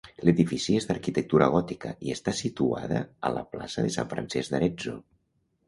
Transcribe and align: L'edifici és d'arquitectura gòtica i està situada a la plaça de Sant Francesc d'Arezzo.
L'edifici 0.27 0.77
és 0.77 0.87
d'arquitectura 0.91 1.49
gòtica 1.57 1.91
i 2.09 2.15
està 2.17 2.35
situada 2.41 3.03
a 3.29 3.33
la 3.37 3.47
plaça 3.55 3.87
de 3.91 3.95
Sant 3.99 4.13
Francesc 4.17 4.57
d'Arezzo. 4.59 4.99